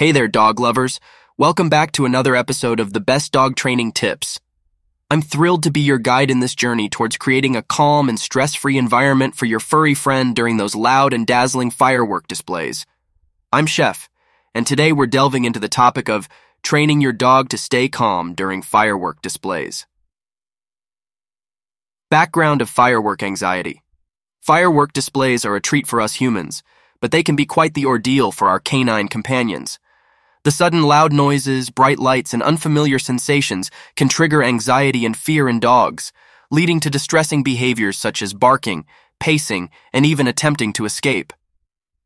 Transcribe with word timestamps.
Hey 0.00 0.12
there, 0.12 0.28
dog 0.28 0.58
lovers. 0.58 0.98
Welcome 1.36 1.68
back 1.68 1.92
to 1.92 2.06
another 2.06 2.34
episode 2.34 2.80
of 2.80 2.94
the 2.94 3.00
Best 3.00 3.32
Dog 3.32 3.54
Training 3.54 3.92
Tips. 3.92 4.40
I'm 5.10 5.20
thrilled 5.20 5.62
to 5.64 5.70
be 5.70 5.82
your 5.82 5.98
guide 5.98 6.30
in 6.30 6.40
this 6.40 6.54
journey 6.54 6.88
towards 6.88 7.18
creating 7.18 7.54
a 7.54 7.62
calm 7.62 8.08
and 8.08 8.18
stress 8.18 8.54
free 8.54 8.78
environment 8.78 9.34
for 9.34 9.44
your 9.44 9.60
furry 9.60 9.92
friend 9.92 10.34
during 10.34 10.56
those 10.56 10.74
loud 10.74 11.12
and 11.12 11.26
dazzling 11.26 11.70
firework 11.70 12.26
displays. 12.28 12.86
I'm 13.52 13.66
Chef, 13.66 14.08
and 14.54 14.66
today 14.66 14.90
we're 14.90 15.06
delving 15.06 15.44
into 15.44 15.60
the 15.60 15.68
topic 15.68 16.08
of 16.08 16.30
training 16.62 17.02
your 17.02 17.12
dog 17.12 17.50
to 17.50 17.58
stay 17.58 17.86
calm 17.86 18.32
during 18.32 18.62
firework 18.62 19.20
displays. 19.20 19.86
Background 22.08 22.62
of 22.62 22.70
firework 22.70 23.22
anxiety. 23.22 23.82
Firework 24.40 24.94
displays 24.94 25.44
are 25.44 25.56
a 25.56 25.60
treat 25.60 25.86
for 25.86 26.00
us 26.00 26.14
humans, 26.14 26.62
but 27.02 27.10
they 27.10 27.22
can 27.22 27.36
be 27.36 27.44
quite 27.44 27.74
the 27.74 27.84
ordeal 27.84 28.32
for 28.32 28.48
our 28.48 28.58
canine 28.58 29.06
companions. 29.06 29.78
The 30.42 30.50
sudden 30.50 30.84
loud 30.84 31.12
noises, 31.12 31.68
bright 31.68 31.98
lights, 31.98 32.32
and 32.32 32.42
unfamiliar 32.42 32.98
sensations 32.98 33.70
can 33.94 34.08
trigger 34.08 34.42
anxiety 34.42 35.04
and 35.04 35.14
fear 35.14 35.50
in 35.50 35.60
dogs, 35.60 36.12
leading 36.50 36.80
to 36.80 36.88
distressing 36.88 37.42
behaviors 37.42 37.98
such 37.98 38.22
as 38.22 38.32
barking, 38.32 38.86
pacing, 39.18 39.68
and 39.92 40.06
even 40.06 40.26
attempting 40.26 40.72
to 40.72 40.86
escape. 40.86 41.34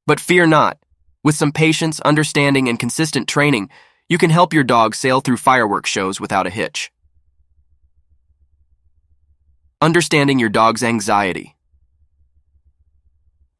But 0.04 0.18
fear 0.18 0.48
not. 0.48 0.78
With 1.22 1.36
some 1.36 1.52
patience, 1.52 2.00
understanding, 2.00 2.68
and 2.68 2.78
consistent 2.78 3.28
training, 3.28 3.70
you 4.08 4.18
can 4.18 4.30
help 4.30 4.52
your 4.52 4.64
dog 4.64 4.96
sail 4.96 5.20
through 5.20 5.36
fireworks 5.36 5.88
shows 5.88 6.20
without 6.20 6.46
a 6.46 6.50
hitch. 6.50 6.90
Understanding 9.80 10.40
your 10.40 10.48
dog's 10.48 10.82
anxiety. 10.82 11.56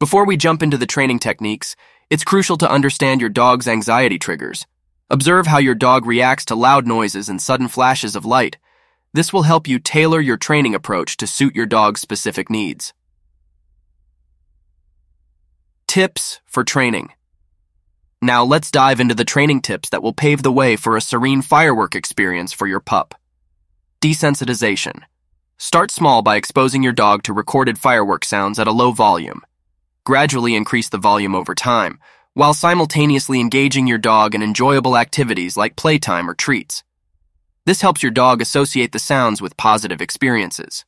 Before 0.00 0.26
we 0.26 0.36
jump 0.36 0.62
into 0.62 0.76
the 0.76 0.86
training 0.86 1.20
techniques, 1.20 1.76
it's 2.14 2.22
crucial 2.22 2.56
to 2.56 2.70
understand 2.70 3.20
your 3.20 3.28
dog's 3.28 3.66
anxiety 3.66 4.20
triggers. 4.20 4.68
Observe 5.10 5.48
how 5.48 5.58
your 5.58 5.74
dog 5.74 6.06
reacts 6.06 6.44
to 6.44 6.54
loud 6.54 6.86
noises 6.86 7.28
and 7.28 7.42
sudden 7.42 7.66
flashes 7.66 8.14
of 8.14 8.24
light. 8.24 8.56
This 9.12 9.32
will 9.32 9.42
help 9.42 9.66
you 9.66 9.80
tailor 9.80 10.20
your 10.20 10.36
training 10.36 10.76
approach 10.76 11.16
to 11.16 11.26
suit 11.26 11.56
your 11.56 11.66
dog's 11.66 12.00
specific 12.00 12.48
needs. 12.48 12.94
Tips 15.88 16.40
for 16.46 16.62
training. 16.62 17.08
Now 18.22 18.44
let's 18.44 18.70
dive 18.70 19.00
into 19.00 19.16
the 19.16 19.24
training 19.24 19.62
tips 19.62 19.88
that 19.88 20.02
will 20.04 20.12
pave 20.12 20.44
the 20.44 20.52
way 20.52 20.76
for 20.76 20.96
a 20.96 21.00
serene 21.00 21.42
firework 21.42 21.96
experience 21.96 22.52
for 22.52 22.68
your 22.68 22.78
pup. 22.78 23.16
Desensitization. 24.00 25.02
Start 25.58 25.90
small 25.90 26.22
by 26.22 26.36
exposing 26.36 26.84
your 26.84 26.92
dog 26.92 27.24
to 27.24 27.32
recorded 27.32 27.76
firework 27.76 28.24
sounds 28.24 28.60
at 28.60 28.68
a 28.68 28.78
low 28.82 28.92
volume. 28.92 29.42
Gradually 30.04 30.54
increase 30.54 30.90
the 30.90 30.98
volume 30.98 31.34
over 31.34 31.54
time, 31.54 31.98
while 32.34 32.52
simultaneously 32.52 33.40
engaging 33.40 33.86
your 33.86 33.96
dog 33.96 34.34
in 34.34 34.42
enjoyable 34.42 34.98
activities 34.98 35.56
like 35.56 35.76
playtime 35.76 36.28
or 36.28 36.34
treats. 36.34 36.84
This 37.64 37.80
helps 37.80 38.02
your 38.02 38.12
dog 38.12 38.42
associate 38.42 38.92
the 38.92 38.98
sounds 38.98 39.40
with 39.40 39.56
positive 39.56 40.02
experiences. 40.02 40.84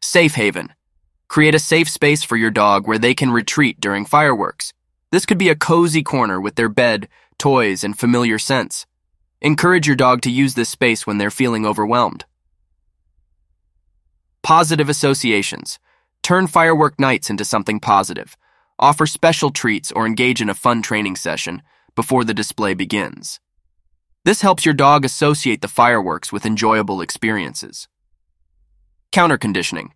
Safe 0.00 0.34
haven. 0.34 0.72
Create 1.28 1.54
a 1.54 1.58
safe 1.58 1.90
space 1.90 2.22
for 2.22 2.36
your 2.36 2.50
dog 2.50 2.86
where 2.86 2.98
they 2.98 3.12
can 3.12 3.30
retreat 3.30 3.80
during 3.80 4.06
fireworks. 4.06 4.72
This 5.12 5.26
could 5.26 5.38
be 5.38 5.50
a 5.50 5.56
cozy 5.56 6.02
corner 6.02 6.40
with 6.40 6.54
their 6.54 6.70
bed, 6.70 7.06
toys, 7.36 7.84
and 7.84 7.98
familiar 7.98 8.38
scents. 8.38 8.86
Encourage 9.42 9.86
your 9.86 9.96
dog 9.96 10.22
to 10.22 10.30
use 10.30 10.54
this 10.54 10.70
space 10.70 11.06
when 11.06 11.18
they're 11.18 11.30
feeling 11.30 11.66
overwhelmed. 11.66 12.24
Positive 14.42 14.88
associations. 14.88 15.78
Turn 16.26 16.48
firework 16.48 16.98
nights 16.98 17.30
into 17.30 17.44
something 17.44 17.78
positive. 17.78 18.36
Offer 18.80 19.06
special 19.06 19.52
treats 19.52 19.92
or 19.92 20.06
engage 20.06 20.42
in 20.42 20.50
a 20.50 20.54
fun 20.54 20.82
training 20.82 21.14
session 21.14 21.62
before 21.94 22.24
the 22.24 22.34
display 22.34 22.74
begins. 22.74 23.38
This 24.24 24.40
helps 24.40 24.64
your 24.64 24.74
dog 24.74 25.04
associate 25.04 25.60
the 25.60 25.68
fireworks 25.68 26.32
with 26.32 26.44
enjoyable 26.44 27.00
experiences. 27.00 27.86
Counter 29.12 29.38
conditioning. 29.38 29.94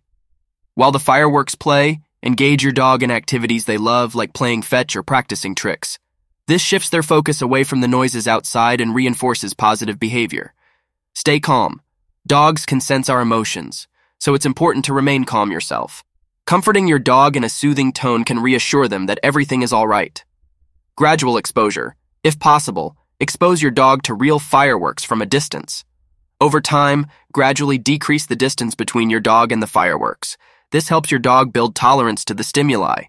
While 0.73 0.93
the 0.93 0.99
fireworks 0.99 1.53
play, 1.53 1.99
engage 2.23 2.63
your 2.63 2.71
dog 2.71 3.03
in 3.03 3.11
activities 3.11 3.65
they 3.65 3.77
love 3.77 4.15
like 4.15 4.33
playing 4.33 4.61
fetch 4.61 4.95
or 4.95 5.03
practicing 5.03 5.53
tricks. 5.53 5.99
This 6.47 6.61
shifts 6.61 6.87
their 6.89 7.03
focus 7.03 7.41
away 7.41 7.65
from 7.65 7.81
the 7.81 7.89
noises 7.89 8.25
outside 8.25 8.79
and 8.79 8.95
reinforces 8.95 9.53
positive 9.53 9.99
behavior. 9.99 10.53
Stay 11.13 11.41
calm. 11.41 11.81
Dogs 12.25 12.65
can 12.65 12.79
sense 12.79 13.09
our 13.09 13.19
emotions, 13.19 13.89
so 14.17 14.33
it's 14.33 14.45
important 14.45 14.85
to 14.85 14.93
remain 14.93 15.25
calm 15.25 15.51
yourself. 15.51 16.05
Comforting 16.51 16.85
your 16.85 16.99
dog 16.99 17.37
in 17.37 17.45
a 17.45 17.47
soothing 17.47 17.93
tone 17.93 18.25
can 18.25 18.37
reassure 18.37 18.89
them 18.89 19.05
that 19.05 19.21
everything 19.23 19.61
is 19.61 19.71
all 19.71 19.87
right. 19.87 20.21
Gradual 20.97 21.37
exposure. 21.37 21.95
If 22.25 22.39
possible, 22.41 22.97
expose 23.21 23.61
your 23.61 23.71
dog 23.71 24.03
to 24.03 24.13
real 24.13 24.37
fireworks 24.37 25.05
from 25.05 25.21
a 25.21 25.25
distance. 25.25 25.85
Over 26.41 26.59
time, 26.59 27.07
gradually 27.31 27.77
decrease 27.77 28.25
the 28.25 28.35
distance 28.35 28.75
between 28.75 29.09
your 29.09 29.21
dog 29.21 29.53
and 29.53 29.63
the 29.63 29.73
fireworks. 29.79 30.35
This 30.71 30.89
helps 30.89 31.09
your 31.09 31.21
dog 31.21 31.53
build 31.53 31.73
tolerance 31.73 32.25
to 32.25 32.33
the 32.33 32.43
stimuli. 32.43 33.03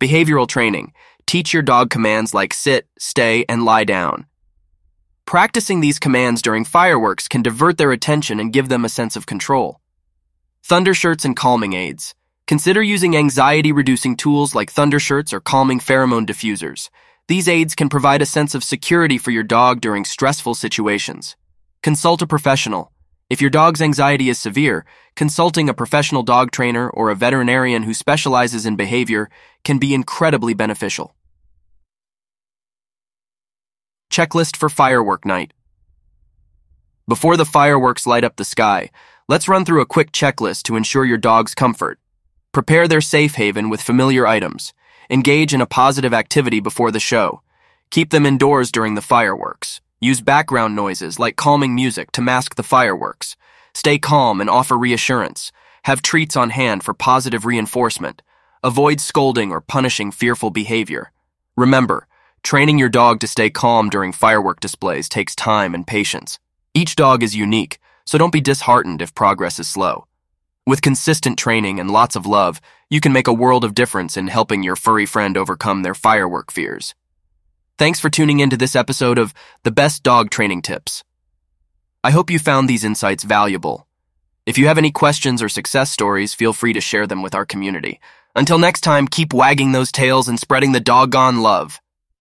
Behavioral 0.00 0.48
training. 0.48 0.92
Teach 1.24 1.52
your 1.52 1.62
dog 1.62 1.90
commands 1.90 2.34
like 2.34 2.52
sit, 2.52 2.88
stay, 2.98 3.44
and 3.48 3.64
lie 3.64 3.84
down. 3.84 4.26
Practicing 5.24 5.80
these 5.80 6.00
commands 6.00 6.42
during 6.42 6.64
fireworks 6.64 7.28
can 7.28 7.42
divert 7.42 7.78
their 7.78 7.92
attention 7.92 8.40
and 8.40 8.52
give 8.52 8.68
them 8.68 8.84
a 8.84 8.88
sense 8.88 9.14
of 9.14 9.24
control. 9.24 9.78
Thunder 10.64 10.94
shirts 10.94 11.24
and 11.24 11.36
calming 11.36 11.74
aids. 11.74 12.16
Consider 12.48 12.82
using 12.82 13.14
anxiety 13.14 13.72
reducing 13.72 14.16
tools 14.16 14.54
like 14.54 14.70
thunder 14.70 14.98
shirts 14.98 15.34
or 15.34 15.40
calming 15.40 15.78
pheromone 15.78 16.26
diffusers. 16.26 16.88
These 17.26 17.46
aids 17.46 17.74
can 17.74 17.90
provide 17.90 18.22
a 18.22 18.26
sense 18.26 18.54
of 18.54 18.64
security 18.64 19.18
for 19.18 19.30
your 19.30 19.42
dog 19.42 19.82
during 19.82 20.06
stressful 20.06 20.54
situations. 20.54 21.36
Consult 21.82 22.22
a 22.22 22.26
professional. 22.26 22.90
If 23.28 23.42
your 23.42 23.50
dog's 23.50 23.82
anxiety 23.82 24.30
is 24.30 24.38
severe, 24.38 24.86
consulting 25.14 25.68
a 25.68 25.74
professional 25.74 26.22
dog 26.22 26.50
trainer 26.50 26.88
or 26.88 27.10
a 27.10 27.14
veterinarian 27.14 27.82
who 27.82 27.92
specializes 27.92 28.64
in 28.64 28.76
behavior 28.76 29.28
can 29.62 29.76
be 29.76 29.92
incredibly 29.92 30.54
beneficial. 30.54 31.14
Checklist 34.10 34.56
for 34.56 34.70
firework 34.70 35.26
night. 35.26 35.52
Before 37.06 37.36
the 37.36 37.44
fireworks 37.44 38.06
light 38.06 38.24
up 38.24 38.36
the 38.36 38.44
sky, 38.46 38.88
let's 39.28 39.48
run 39.48 39.66
through 39.66 39.82
a 39.82 39.86
quick 39.86 40.12
checklist 40.12 40.62
to 40.62 40.76
ensure 40.76 41.04
your 41.04 41.18
dog's 41.18 41.54
comfort. 41.54 41.98
Prepare 42.50 42.88
their 42.88 43.02
safe 43.02 43.34
haven 43.34 43.68
with 43.68 43.82
familiar 43.82 44.26
items. 44.26 44.72
Engage 45.10 45.52
in 45.52 45.60
a 45.60 45.66
positive 45.66 46.14
activity 46.14 46.60
before 46.60 46.90
the 46.90 46.98
show. 46.98 47.42
Keep 47.90 48.10
them 48.10 48.24
indoors 48.24 48.72
during 48.72 48.94
the 48.94 49.02
fireworks. 49.02 49.82
Use 50.00 50.22
background 50.22 50.74
noises 50.74 51.18
like 51.18 51.36
calming 51.36 51.74
music 51.74 52.10
to 52.12 52.22
mask 52.22 52.54
the 52.54 52.62
fireworks. 52.62 53.36
Stay 53.74 53.98
calm 53.98 54.40
and 54.40 54.48
offer 54.48 54.78
reassurance. 54.78 55.52
Have 55.84 56.00
treats 56.00 56.36
on 56.36 56.50
hand 56.50 56.82
for 56.82 56.94
positive 56.94 57.44
reinforcement. 57.44 58.22
Avoid 58.64 59.00
scolding 59.00 59.52
or 59.52 59.60
punishing 59.60 60.10
fearful 60.10 60.50
behavior. 60.50 61.12
Remember, 61.54 62.06
training 62.42 62.78
your 62.78 62.88
dog 62.88 63.20
to 63.20 63.28
stay 63.28 63.50
calm 63.50 63.90
during 63.90 64.12
firework 64.12 64.60
displays 64.60 65.08
takes 65.08 65.36
time 65.36 65.74
and 65.74 65.86
patience. 65.86 66.38
Each 66.72 66.96
dog 66.96 67.22
is 67.22 67.36
unique, 67.36 67.78
so 68.06 68.16
don't 68.16 68.32
be 68.32 68.40
disheartened 68.40 69.02
if 69.02 69.14
progress 69.14 69.58
is 69.58 69.68
slow. 69.68 70.07
With 70.68 70.82
consistent 70.82 71.38
training 71.38 71.80
and 71.80 71.90
lots 71.90 72.14
of 72.14 72.26
love, 72.26 72.60
you 72.90 73.00
can 73.00 73.10
make 73.10 73.26
a 73.26 73.32
world 73.32 73.64
of 73.64 73.72
difference 73.72 74.18
in 74.18 74.26
helping 74.26 74.62
your 74.62 74.76
furry 74.76 75.06
friend 75.06 75.34
overcome 75.34 75.80
their 75.80 75.94
firework 75.94 76.52
fears. 76.52 76.94
Thanks 77.78 78.00
for 78.00 78.10
tuning 78.10 78.40
in 78.40 78.50
to 78.50 78.56
this 78.58 78.76
episode 78.76 79.16
of 79.16 79.32
The 79.62 79.70
Best 79.70 80.02
Dog 80.02 80.28
Training 80.28 80.60
Tips. 80.60 81.04
I 82.04 82.10
hope 82.10 82.30
you 82.30 82.38
found 82.38 82.68
these 82.68 82.84
insights 82.84 83.24
valuable. 83.24 83.86
If 84.44 84.58
you 84.58 84.66
have 84.66 84.76
any 84.76 84.90
questions 84.90 85.42
or 85.42 85.48
success 85.48 85.90
stories, 85.90 86.34
feel 86.34 86.52
free 86.52 86.74
to 86.74 86.82
share 86.82 87.06
them 87.06 87.22
with 87.22 87.34
our 87.34 87.46
community. 87.46 87.98
Until 88.36 88.58
next 88.58 88.82
time, 88.82 89.08
keep 89.08 89.32
wagging 89.32 89.72
those 89.72 89.90
tails 89.90 90.28
and 90.28 90.38
spreading 90.38 90.72
the 90.72 90.80
doggone 90.80 91.40
love. 91.40 91.80